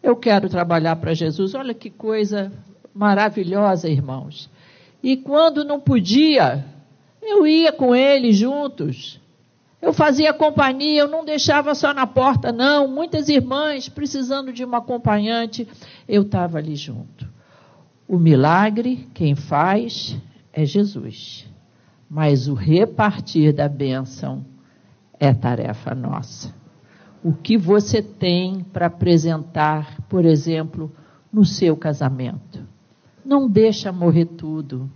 [0.00, 1.54] Eu quero trabalhar para Jesus.
[1.54, 2.52] Olha que coisa
[2.94, 4.48] maravilhosa, irmãos.
[5.02, 6.64] E quando não podia,
[7.20, 9.20] eu ia com eles juntos.
[9.82, 12.86] Eu fazia companhia, eu não deixava só na porta, não.
[12.86, 15.66] Muitas irmãs precisando de uma acompanhante,
[16.06, 17.26] eu estava ali junto.
[18.06, 20.16] O milagre, quem faz
[20.52, 21.46] é Jesus.
[22.08, 24.44] Mas o repartir da bênção
[25.20, 26.52] é tarefa nossa.
[27.22, 30.90] O que você tem para apresentar, por exemplo,
[31.30, 32.66] no seu casamento?
[33.22, 34.90] Não deixa morrer tudo.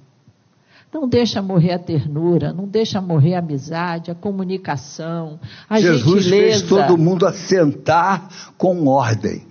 [0.92, 6.30] Não deixa morrer a ternura, não deixa morrer a amizade, a comunicação, a Jesus gentileza.
[6.30, 9.44] fez todo mundo assentar com ordem.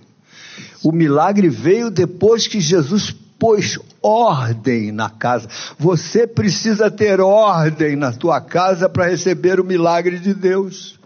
[0.82, 5.46] O milagre veio depois que Jesus pôs ordem na casa.
[5.78, 10.98] Você precisa ter ordem na tua casa para receber o milagre de Deus.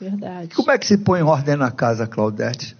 [0.00, 0.54] Verdade.
[0.54, 2.74] Como é que se põe ordem na casa, Claudete?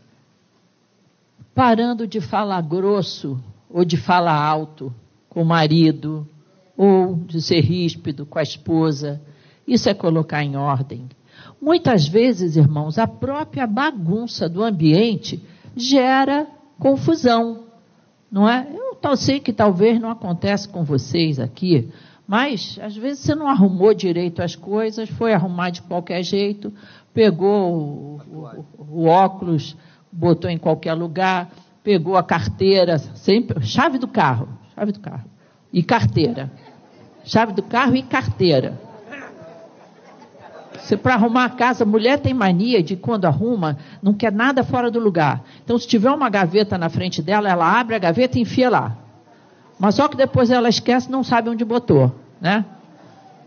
[1.55, 4.91] Parando de falar grosso ou de falar alto
[5.29, 6.27] com o marido,
[6.75, 9.21] ou de ser ríspido com a esposa.
[9.67, 11.07] Isso é colocar em ordem.
[11.61, 15.45] Muitas vezes, irmãos, a própria bagunça do ambiente
[15.77, 16.47] gera
[16.79, 17.68] confusão,
[18.31, 18.67] não é?
[19.03, 21.89] Eu sei que talvez não aconteça com vocês aqui,
[22.27, 26.73] mas às vezes você não arrumou direito as coisas, foi arrumar de qualquer jeito,
[27.15, 29.77] pegou o, o, o óculos,
[30.13, 31.51] botou em qualquer lugar,
[31.83, 35.25] pegou a carteira, sempre chave do carro, chave do carro
[35.73, 36.51] e carteira
[37.29, 38.81] chave do carro e carteira.
[40.97, 44.99] Para arrumar a casa, mulher tem mania de quando arruma, não quer nada fora do
[44.99, 45.43] lugar.
[45.65, 48.97] Então, se tiver uma gaveta na frente dela, ela abre a gaveta e enfia lá.
[49.79, 52.65] Mas só que depois ela esquece, não sabe onde botou, né?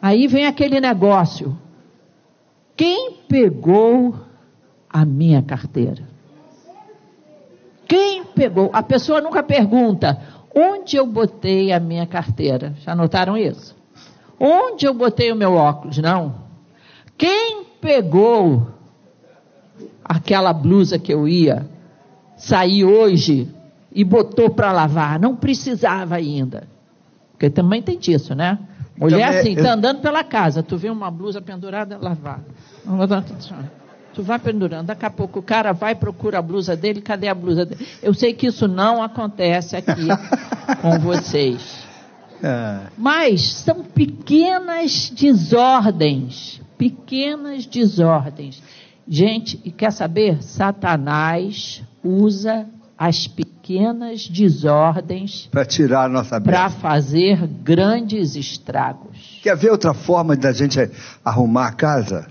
[0.01, 1.57] Aí vem aquele negócio.
[2.75, 4.15] Quem pegou
[4.89, 6.03] a minha carteira.
[7.87, 8.69] Quem pegou?
[8.73, 10.19] A pessoa nunca pergunta
[10.55, 12.73] onde eu botei a minha carteira.
[12.79, 13.75] Já notaram isso?
[14.39, 15.97] Onde eu botei o meu óculos?
[15.97, 16.50] Não.
[17.21, 18.67] Quem pegou
[20.03, 21.67] aquela blusa que eu ia
[22.35, 23.47] sair hoje
[23.93, 25.19] e botou para lavar?
[25.19, 26.67] Não precisava ainda.
[27.33, 28.57] Porque também tem disso, né?
[28.97, 29.73] Mulher também, assim, tá eu...
[29.73, 32.39] andando pela casa, tu vê uma blusa pendurada, lavar.
[34.15, 37.35] Tu vai pendurando, daqui a pouco o cara vai procura a blusa dele, cadê a
[37.35, 37.87] blusa dele?
[38.01, 40.07] Eu sei que isso não acontece aqui
[40.81, 41.85] com vocês.
[42.41, 42.79] É.
[42.97, 48.59] Mas são pequenas desordens, pequenas desordens.
[49.07, 50.41] Gente, e quer saber?
[50.41, 52.65] Satanás usa
[52.97, 59.39] as pequenas desordens para tirar a nossa para fazer grandes estragos.
[59.43, 60.79] Quer ver outra forma da gente
[61.23, 62.27] arrumar a casa?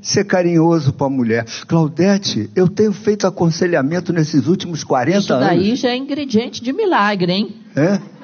[0.00, 1.44] Ser carinhoso com a mulher.
[1.66, 5.46] Claudete, eu tenho feito aconselhamento nesses últimos 40 Isso anos.
[5.46, 7.56] Isso daí já é ingrediente de milagre, hein?
[7.76, 8.17] É?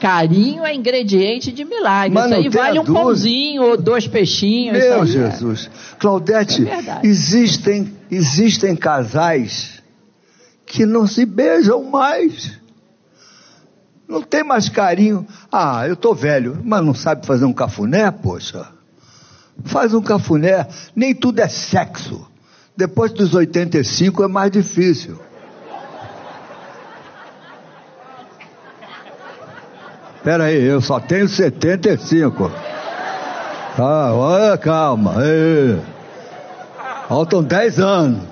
[0.00, 2.14] Carinho é ingrediente de milagre.
[2.14, 4.78] Mas Isso aí vale um pãozinho ou dois peixinhos.
[4.78, 5.06] Meu é.
[5.06, 5.70] Jesus.
[5.72, 5.96] É.
[5.98, 9.82] Claudete, é existem, existem casais
[10.64, 12.58] que não se beijam mais.
[14.08, 15.26] Não tem mais carinho.
[15.50, 18.66] Ah, eu estou velho, mas não sabe fazer um cafuné, poxa.
[19.64, 20.66] Faz um cafuné.
[20.94, 22.28] Nem tudo é sexo.
[22.76, 25.18] Depois dos 85 é mais difícil.
[30.26, 32.50] Espera aí, eu só tenho 75.
[33.78, 35.20] Ah, olha, calma.
[35.20, 35.78] Aí.
[37.08, 38.22] Faltam 10 anos.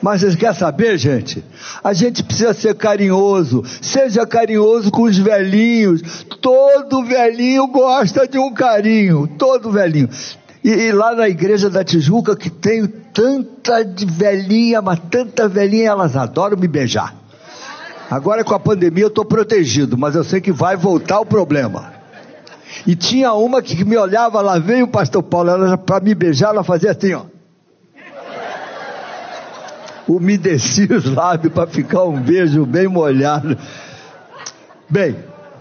[0.00, 1.44] Mas vocês querem saber, gente?
[1.84, 3.62] A gente precisa ser carinhoso.
[3.82, 6.24] Seja carinhoso com os velhinhos.
[6.40, 9.28] Todo velhinho gosta de um carinho.
[9.36, 10.08] Todo velhinho.
[10.64, 15.90] E, e lá na igreja da Tijuca, que tem tanta de velhinha, mas tanta velhinha,
[15.90, 17.22] elas adoram me beijar.
[18.14, 21.92] Agora com a pandemia eu estou protegido, mas eu sei que vai voltar o problema.
[22.86, 26.50] E tinha uma que me olhava, lá veio o pastor Paulo, ela para me beijar,
[26.50, 27.22] ela fazia assim, ó.
[30.06, 33.58] Umedecia os lábios para ficar um beijo bem molhado.
[34.88, 35.16] Bem,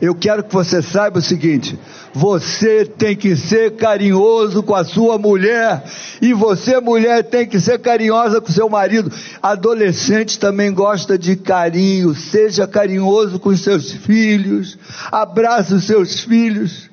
[0.05, 1.79] eu quero que você saiba o seguinte:
[2.13, 5.81] você tem que ser carinhoso com a sua mulher,
[6.21, 9.09] e você, mulher, tem que ser carinhosa com seu marido.
[9.41, 14.77] Adolescente também gosta de carinho, seja carinhoso com seus filhos,
[15.09, 16.89] abraça os seus filhos,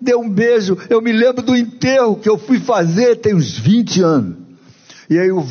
[0.00, 0.78] dê um beijo.
[0.88, 4.36] Eu me lembro do enterro que eu fui fazer tem uns 20 anos.
[5.10, 5.44] E aí o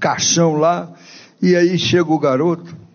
[0.00, 0.92] caixão lá,
[1.40, 2.87] e aí chega o garoto.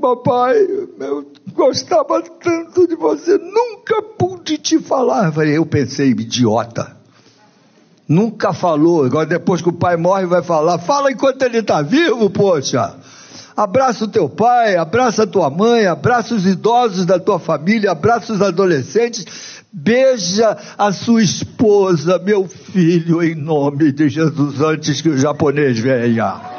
[0.00, 0.56] Papai,
[1.00, 5.26] eu gostava tanto de você, nunca pude te falar.
[5.26, 6.96] Eu, falei, eu pensei, idiota.
[8.08, 12.30] Nunca falou, agora depois que o pai morre vai falar, fala enquanto ele está vivo,
[12.30, 12.94] poxa.
[13.56, 18.34] Abraça o teu pai, abraça a tua mãe, abraça os idosos da tua família, abraça
[18.34, 19.24] os adolescentes,
[19.72, 26.55] beija a sua esposa, meu filho, em nome de Jesus, antes que o japonês venha.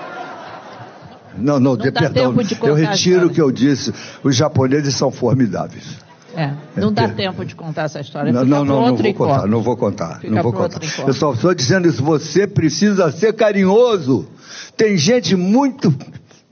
[1.38, 2.36] Não, não, não de, perdão.
[2.64, 3.94] eu retiro o que eu disse.
[4.24, 5.98] Os japoneses são formidáveis.
[6.36, 8.32] É, não é, dá tempo de contar essa história.
[8.32, 10.80] Não, não, não, não vou contar, não vou contar, Fica não vou contar.
[11.08, 12.04] Eu só estou dizendo isso.
[12.04, 14.28] Você precisa ser carinhoso.
[14.76, 15.92] Tem gente muito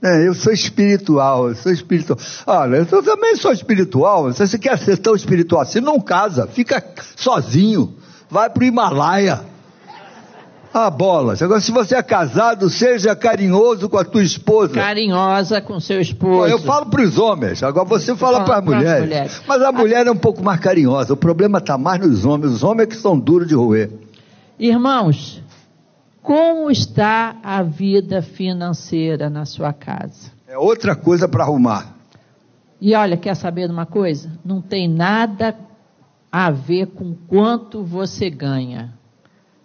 [0.02, 2.18] é, eu sou espiritual, eu sou espiritual.
[2.46, 4.32] Olha, eu também sou espiritual.
[4.32, 6.84] Se você quer ser tão espiritual assim, não casa, fica
[7.16, 7.94] sozinho.
[8.28, 9.40] Vai para o Himalaia.
[10.78, 11.40] Ah, bolas.
[11.40, 14.74] Agora, se você é casado, seja carinhoso com a tua esposa.
[14.74, 16.52] Carinhosa com seu esposo.
[16.52, 19.00] Eu falo para os homens, agora você fala para as mulheres.
[19.00, 19.42] mulheres.
[19.48, 21.14] Mas a mulher é um pouco mais carinhosa.
[21.14, 22.52] O problema está mais nos homens.
[22.52, 23.90] Os homens é que são duros de roer.
[24.58, 25.42] Irmãos,
[26.20, 30.30] como está a vida financeira na sua casa?
[30.46, 31.96] É outra coisa para arrumar.
[32.78, 34.30] E olha, quer saber de uma coisa?
[34.44, 35.56] Não tem nada
[36.30, 38.92] a ver com quanto você ganha.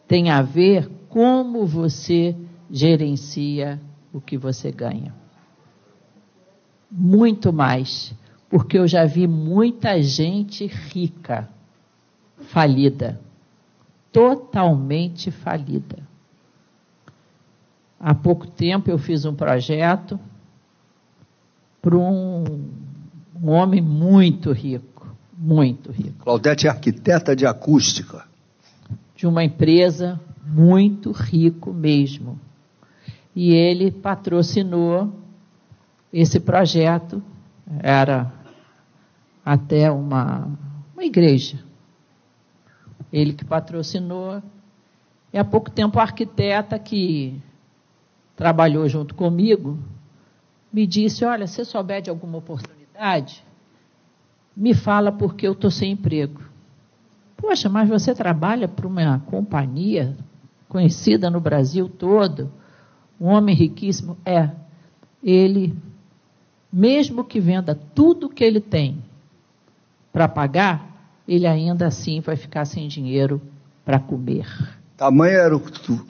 [0.08, 2.34] Tem a ver como você
[2.70, 3.80] gerencia
[4.14, 5.14] o que você ganha.
[6.90, 8.14] Muito mais,
[8.50, 11.50] porque eu já vi muita gente rica
[12.48, 13.20] falida,
[14.12, 16.00] totalmente falida.
[18.00, 20.18] Há pouco tempo eu fiz um projeto
[21.82, 22.70] para um,
[23.36, 26.24] um homem muito rico, muito rico.
[26.24, 28.26] Claudete é arquiteta de acústica.
[29.14, 30.20] De uma empresa
[30.52, 32.40] muito rico mesmo.
[33.36, 35.14] E ele patrocinou
[36.12, 37.24] esse projeto,
[37.80, 38.32] era
[39.46, 40.50] até uma,
[40.94, 41.64] uma igreja.
[43.12, 44.42] Ele que patrocinou,
[45.34, 47.42] E há pouco tempo a arquiteta que
[48.36, 49.80] trabalhou junto comigo
[50.72, 53.44] me disse: Olha, se souber de alguma oportunidade,
[54.56, 56.42] me fala porque eu estou sem emprego.
[57.38, 60.16] Poxa, mas você trabalha para uma companhia
[60.72, 62.50] conhecida no Brasil todo,
[63.20, 64.18] um homem riquíssimo?
[64.26, 64.50] É.
[65.22, 65.76] Ele,
[66.72, 69.04] mesmo que venda tudo que ele tem
[70.14, 73.42] para pagar, ele ainda assim vai ficar sem dinheiro
[73.84, 74.48] para comer.
[74.96, 75.60] Tamanho era o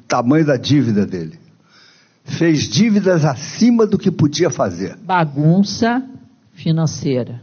[0.07, 1.39] tamanho da dívida dele.
[2.24, 4.95] Fez dívidas acima do que podia fazer.
[4.97, 6.07] Bagunça
[6.53, 7.41] financeira.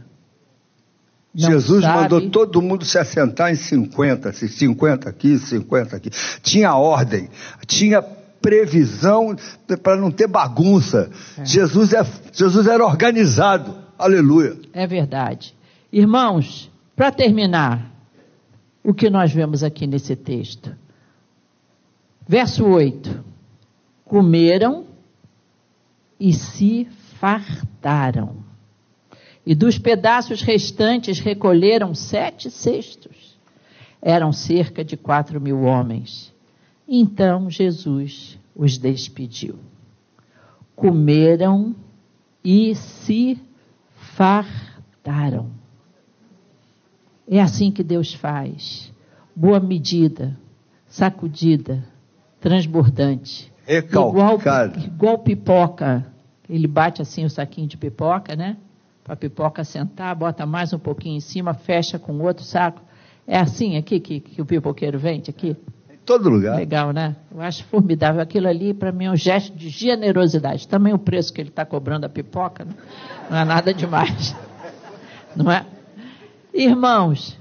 [1.33, 2.01] Não Jesus sabe...
[2.01, 6.09] mandou todo mundo se assentar em 50, 50 aqui, 50 aqui.
[6.41, 7.29] Tinha ordem,
[7.67, 9.35] tinha previsão
[9.83, 11.09] para não ter bagunça.
[11.37, 11.45] É.
[11.45, 13.75] Jesus, é, Jesus era organizado.
[13.97, 14.57] Aleluia.
[14.73, 15.55] É verdade.
[15.91, 17.89] Irmãos, para terminar,
[18.83, 20.75] o que nós vemos aqui nesse texto.
[22.27, 23.23] Verso 8:
[24.05, 24.87] Comeram
[26.19, 26.87] e se
[27.19, 28.48] fartaram
[29.49, 33.35] e dos pedaços restantes recolheram sete cestos.
[33.99, 36.31] Eram cerca de quatro mil homens.
[36.87, 39.55] Então Jesus os despediu.
[40.75, 41.75] Comeram
[42.43, 43.41] e se
[43.95, 45.49] fartaram.
[47.27, 48.93] É assim que Deus faz.
[49.35, 50.37] Boa medida,
[50.85, 51.83] sacudida,
[52.39, 53.51] transbordante.
[53.67, 54.39] Igual,
[54.85, 56.05] igual pipoca.
[56.47, 58.55] Ele bate assim o saquinho de pipoca, né?
[59.09, 62.79] Para a pipoca sentar, bota mais um pouquinho em cima, fecha com outro saco.
[63.25, 65.57] É assim aqui que, que o pipoqueiro vende aqui?
[65.89, 66.55] Em todo lugar.
[66.57, 67.15] Legal, né?
[67.33, 68.21] Eu acho formidável.
[68.21, 70.67] Aquilo ali, para mim, é um gesto de generosidade.
[70.67, 72.75] Também o preço que ele está cobrando a pipoca não,
[73.31, 74.35] não é nada demais.
[75.35, 75.65] Não é?
[76.53, 77.35] Irmãos,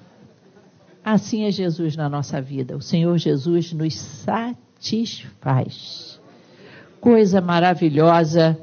[1.04, 2.74] assim é Jesus na nossa vida.
[2.78, 3.94] O Senhor Jesus nos
[4.24, 5.38] satisfaz.
[6.98, 8.58] Coisa maravilhosa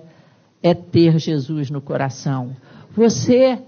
[0.64, 2.56] é ter Jesus no coração.
[2.96, 3.60] Você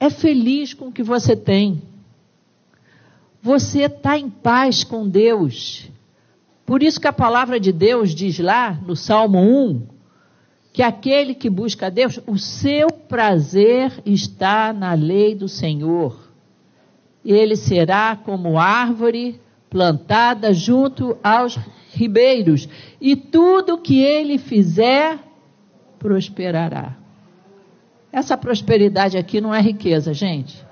[0.00, 1.82] é feliz com o que você tem.
[3.40, 5.88] Você está em paz com Deus.
[6.66, 9.94] Por isso que a palavra de Deus diz lá no Salmo 1
[10.72, 16.18] que aquele que busca a Deus, o seu prazer está na lei do Senhor.
[17.24, 21.56] Ele será como árvore plantada junto aos
[21.92, 22.68] ribeiros,
[23.00, 25.18] e tudo que ele fizer
[25.96, 27.03] prosperará.
[28.14, 30.64] Essa prosperidade aqui não é riqueza, gente.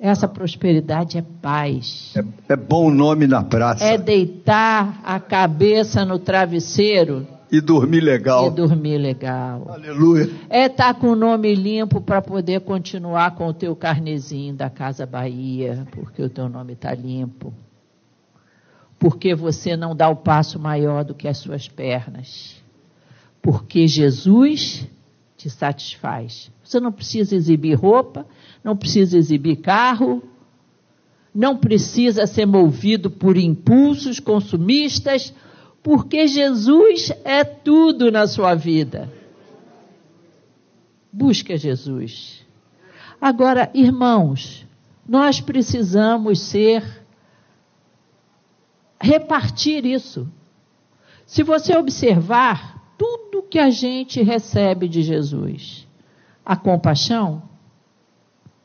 [0.00, 2.12] Essa prosperidade é paz.
[2.16, 3.84] É, é bom nome na praça.
[3.84, 7.24] É deitar a cabeça no travesseiro.
[7.52, 8.48] E dormir legal.
[8.48, 9.68] E dormir legal.
[9.68, 10.28] Aleluia.
[10.50, 14.68] É estar tá com o nome limpo para poder continuar com o teu carnezinho da
[14.68, 17.54] Casa Bahia, porque o teu nome está limpo.
[18.98, 22.60] Porque você não dá o passo maior do que as suas pernas.
[23.40, 24.88] Porque Jesus
[25.38, 26.50] te satisfaz.
[26.64, 28.26] Você não precisa exibir roupa,
[28.62, 30.20] não precisa exibir carro,
[31.32, 35.32] não precisa ser movido por impulsos consumistas,
[35.80, 39.08] porque Jesus é tudo na sua vida.
[41.12, 42.44] Busca Jesus.
[43.20, 44.66] Agora, irmãos,
[45.08, 46.82] nós precisamos ser
[49.00, 50.28] repartir isso.
[51.24, 52.77] Se você observar,
[53.30, 55.86] tudo que a gente recebe de Jesus.
[56.44, 57.42] A compaixão,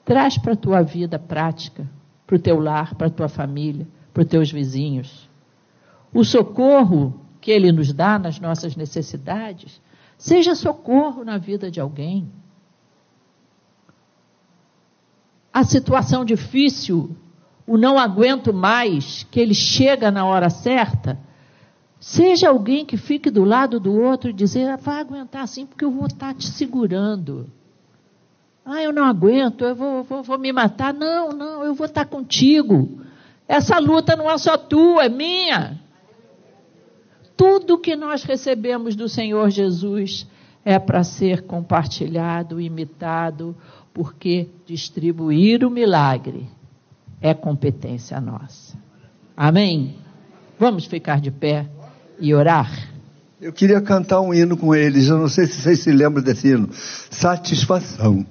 [0.06, 1.90] traz para a tua vida prática,
[2.26, 5.30] para o teu lar, para a tua família, para os teus vizinhos.
[6.14, 9.82] O socorro que Ele nos dá nas nossas necessidades,
[10.18, 12.32] seja socorro na vida de alguém.
[15.52, 17.16] A situação difícil,
[17.68, 21.20] o não aguento mais, que Ele chega na hora certa,
[22.04, 25.86] Seja alguém que fique do lado do outro e dizer, ah, vai aguentar assim porque
[25.86, 27.50] eu vou estar te segurando.
[28.66, 30.94] Ah, eu não aguento, eu vou, vou, vou me matar.
[30.94, 33.00] Não, não, eu vou estar contigo.
[33.48, 35.80] Essa luta não é só tua, é minha.
[37.38, 40.28] Tudo que nós recebemos do Senhor Jesus
[40.66, 43.56] é para ser compartilhado, imitado,
[43.94, 46.50] porque distribuir o milagre
[47.22, 48.78] é competência nossa.
[49.38, 49.96] Amém?
[50.60, 51.70] Vamos ficar de pé
[52.20, 52.72] e orar?
[53.42, 56.48] Eu queria cantar um hino com eles, eu não sei se vocês se lembram desse
[56.48, 56.70] hino.
[57.10, 58.26] Satisfação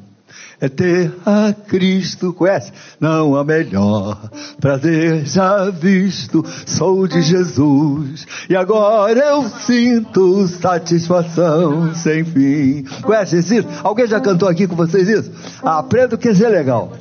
[0.63, 2.73] é ter a Cristo, conhece?
[3.01, 4.31] Não há melhor
[4.61, 12.85] prazer já visto, sou de Jesus, e agora eu sinto satisfação sem fim.
[13.03, 13.67] Conhece isso?
[13.83, 15.33] Alguém já cantou aqui com vocês isso?
[15.65, 16.93] Ah, aprenda que é legal.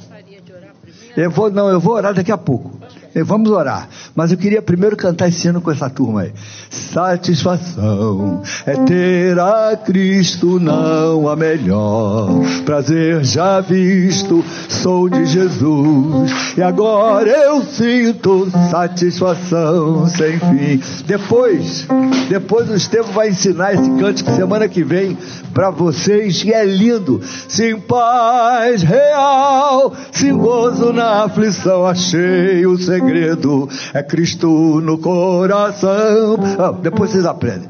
[1.16, 2.80] Eu vou, não, eu vou orar daqui a pouco.
[3.26, 3.90] Vamos orar.
[4.16, 6.34] Mas eu queria primeiro cantar esse hino com essa turma aí.
[6.70, 12.30] Satisfação é ter a Cristo, não a melhor.
[12.66, 16.32] Prazer já visto, sou de Jesus.
[16.58, 20.82] E agora eu sinto satisfação sem fim.
[21.06, 21.88] Depois,
[22.30, 25.18] depois o Estevam vai ensinar esse cântico semana que vem
[25.54, 26.44] para vocês.
[26.44, 27.22] E é lindo.
[27.48, 31.86] Sim, paz real, sim gozo na aflição.
[31.86, 34.48] Achei o segredo, é Cristo
[34.82, 36.38] no coração.
[36.60, 37.68] Ah, depois vocês aprendem.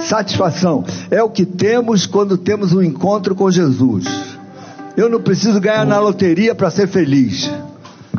[0.00, 4.06] Satisfação é o que temos quando temos um encontro com Jesus.
[4.96, 7.50] Eu não preciso ganhar na loteria para ser feliz.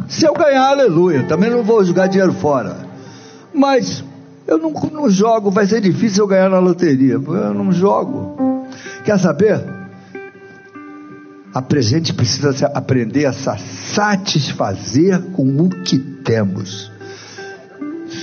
[0.07, 1.23] Se eu ganhar, aleluia.
[1.23, 2.77] Também não vou jogar dinheiro fora.
[3.53, 4.03] Mas
[4.47, 7.13] eu não, não jogo, vai ser difícil eu ganhar na loteria.
[7.13, 8.67] Eu não jogo.
[9.03, 9.80] Quer saber?
[11.53, 13.49] A gente precisa aprender a se
[13.93, 16.89] satisfazer com o que temos.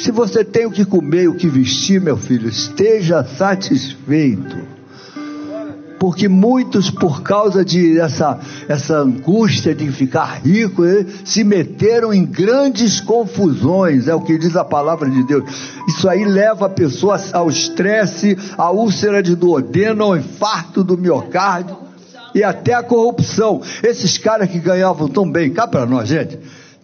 [0.01, 4.57] Se você tem o que comer o que vestir, meu filho, esteja satisfeito.
[5.99, 12.25] Porque muitos, por causa de essa, essa angústia de ficar rico, eh, se meteram em
[12.25, 15.45] grandes confusões, é o que diz a palavra de Deus.
[15.89, 21.78] Isso aí leva a pessoa ao estresse, à úlcera de duodeno, ao infarto do miocárdio
[22.39, 23.61] e até a corrupção.
[23.83, 26.39] Esses caras que ganhavam tão bem, cá para nós, gente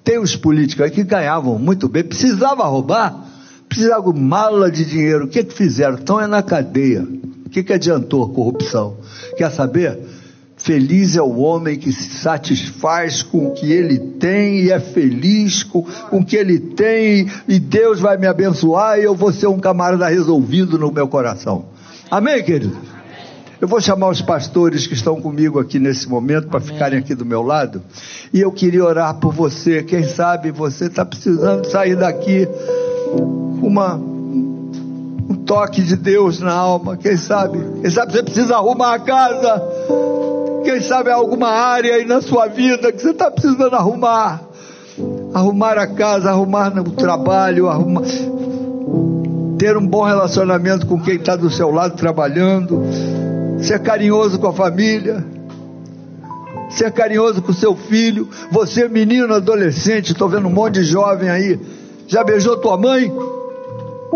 [0.05, 3.25] tem os políticos aí que ganhavam muito bem, precisava roubar,
[3.67, 5.25] precisava mala de dinheiro.
[5.25, 5.95] O que, que fizeram?
[5.95, 7.03] Então é na cadeia.
[7.47, 8.99] O que, que adiantou a corrupção?
[9.37, 9.99] Quer saber?
[10.57, 15.63] Feliz é o homem que se satisfaz com o que ele tem e é feliz
[15.63, 19.47] com, com o que ele tem, e Deus vai me abençoar e eu vou ser
[19.47, 21.67] um camarada resolvido no meu coração.
[22.11, 22.94] Amém, querido?
[23.61, 27.25] Eu vou chamar os pastores que estão comigo aqui nesse momento para ficarem aqui do
[27.25, 27.83] meu lado.
[28.33, 29.83] E eu queria orar por você.
[29.83, 32.47] Quem sabe você está precisando sair daqui
[33.61, 36.97] com uma, um toque de Deus na alma.
[36.97, 37.59] Quem sabe?
[37.81, 39.63] Quem sabe você precisa arrumar a casa.
[40.65, 44.43] Quem sabe há alguma área aí na sua vida que você está precisando arrumar.
[45.33, 48.03] Arrumar a casa, arrumar o trabalho, arrumar
[49.59, 52.83] ter um bom relacionamento com quem está do seu lado trabalhando,
[53.65, 55.25] ser carinhoso com a família,
[56.71, 58.29] ser carinhoso com seu filho.
[58.51, 61.59] Você, menino, adolescente, estou vendo um monte de jovem aí.
[62.07, 63.13] Já beijou tua mãe?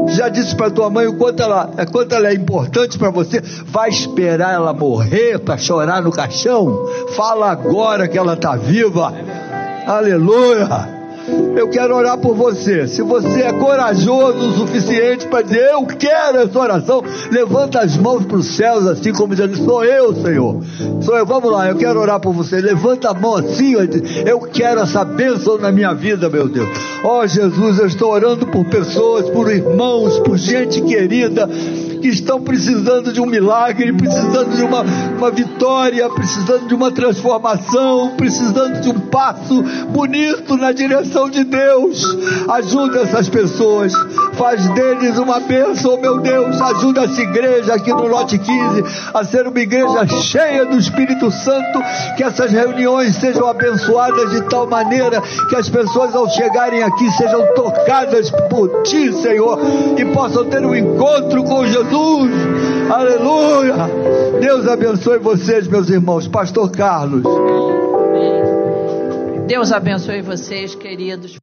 [0.09, 3.40] Já disse para tua mãe o quanto ela, é, quanto ela é importante para você?
[3.66, 6.86] Vai esperar ela morrer para chorar no caixão?
[7.16, 9.12] Fala agora que ela está viva.
[9.86, 10.97] Aleluia.
[11.56, 12.86] Eu quero orar por você.
[12.86, 18.24] Se você é corajoso o suficiente para dizer, eu quero essa oração, levanta as mãos
[18.24, 20.62] para os céus, assim como dizendo, sou eu, Senhor.
[21.02, 21.26] Sou eu.
[21.26, 22.60] Vamos lá, eu quero orar por você.
[22.60, 23.74] Levanta a mão assim,
[24.26, 26.68] eu quero essa bênção na minha vida, meu Deus.
[27.04, 31.48] Ó oh, Jesus, eu estou orando por pessoas, por irmãos, por gente querida
[31.99, 34.82] que estão precisando de um milagre, precisando de uma,
[35.16, 42.05] uma vitória, precisando de uma transformação, precisando de um passo bonito na direção de Deus.
[42.49, 43.92] Ajuda essas pessoas,
[44.34, 46.61] faz deles uma bênção, meu Deus.
[46.61, 48.84] Ajuda essa igreja aqui no Lote 15
[49.14, 51.80] a ser uma igreja cheia do Espírito Santo,
[52.16, 57.55] que essas reuniões sejam abençoadas de tal maneira que as pessoas ao chegarem aqui sejam
[57.55, 59.59] tocadas por Ti, Senhor,
[59.96, 62.30] e possam ter um encontro com Jesus Jesus.
[62.91, 63.74] Aleluia.
[64.41, 66.28] Deus abençoe vocês, meus irmãos.
[66.28, 67.22] Pastor Carlos.
[69.47, 71.36] Deus abençoe vocês, queridos.